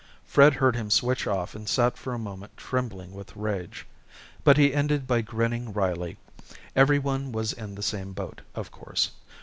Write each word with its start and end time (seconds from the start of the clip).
Fred 0.25 0.55
heard 0.55 0.75
him 0.75 0.89
switch 0.89 1.27
off 1.27 1.53
and 1.53 1.69
sat 1.69 1.95
for 1.95 2.11
a 2.11 2.17
moment 2.17 2.57
trembling 2.57 3.13
with 3.13 3.37
rage. 3.37 3.85
But 4.43 4.57
he 4.57 4.73
ended 4.73 5.05
by 5.05 5.21
grinning 5.21 5.73
wryly. 5.73 6.17
Everyone 6.75 7.31
was 7.31 7.53
in 7.53 7.75
the 7.75 7.83
same 7.83 8.11
boat, 8.13 8.41
of 8.55 8.71
course. 8.71 9.11